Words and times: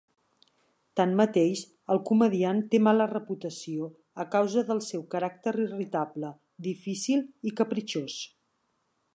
Tanmateix 0.99 1.59
el 1.95 2.01
comediant 2.07 2.63
té 2.71 2.79
mala 2.87 3.07
reputació 3.13 3.91
a 4.23 4.27
causa 4.37 4.65
del 4.73 4.83
seu 4.89 5.05
caràcter 5.15 5.55
irritable, 5.67 6.35
difícil 6.71 7.25
i 7.53 7.57
capritxós. 7.63 8.19